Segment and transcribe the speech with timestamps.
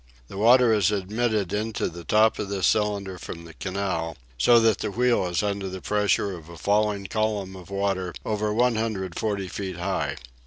[0.29, 4.79] The water is admitted into the top of this cylinder from the canal, so that
[4.79, 9.77] the wheel is under the pressure of a falling column of water over 140 feet
[9.77, 10.15] high.